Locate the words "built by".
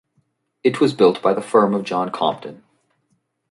0.95-1.35